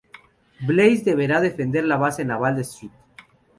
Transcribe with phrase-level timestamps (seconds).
[0.61, 2.91] Blaze deberá defender la base naval de St.